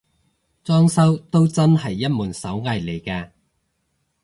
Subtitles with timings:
[0.63, 3.29] 裝修都真係一門手藝嚟嘅